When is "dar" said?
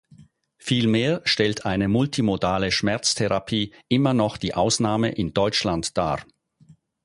5.95-6.25